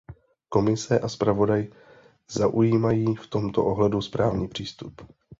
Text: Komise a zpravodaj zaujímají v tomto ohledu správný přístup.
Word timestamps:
Komise 0.49 0.99
a 0.99 1.09
zpravodaj 1.09 1.67
zaujímají 2.31 3.15
v 3.15 3.27
tomto 3.27 3.65
ohledu 3.65 4.01
správný 4.01 4.47
přístup. 4.47 5.01